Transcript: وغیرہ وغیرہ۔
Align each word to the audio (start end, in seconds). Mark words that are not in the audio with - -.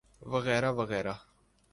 وغیرہ 0.31 0.71
وغیرہ۔ 0.79 1.13